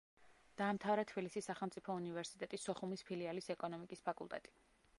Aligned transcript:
დაამთავრა 0.59 1.03
თბილისის 1.11 1.49
სახელმწიფო 1.51 1.97
უნივერსიტეტი 2.01 2.61
სოხუმის 2.63 3.05
ფილიალის 3.11 3.51
ეკონომიკის 3.57 4.05
ფაკულტეტი. 4.09 4.57